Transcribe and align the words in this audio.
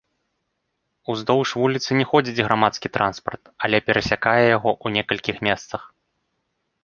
Уздоўж 1.13 1.49
вуліцы 1.63 1.89
не 1.99 2.05
ходзіць 2.13 2.45
грамадскі 2.47 2.87
транспарт, 2.97 3.43
але 3.67 3.77
перасякае 3.89 4.41
яго 4.57 4.69
ў 4.75 4.87
некалькіх 4.97 5.35
месцах. 5.49 5.81